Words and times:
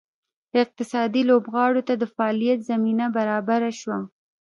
اقتصادي 0.61 1.21
لوبغاړو 1.29 1.81
ته 1.87 1.93
د 2.01 2.03
فعالیت 2.15 2.59
زمینه 2.69 3.05
برابره 3.17 3.71
شوه. 3.79 3.99